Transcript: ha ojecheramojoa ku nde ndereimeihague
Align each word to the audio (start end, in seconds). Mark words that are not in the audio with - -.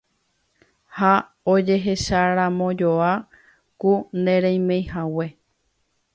ha 0.99 1.11
ojecheramojoa 1.53 3.11
ku 3.79 3.93
nde 4.01 4.19
ndereimeihague 4.21 5.27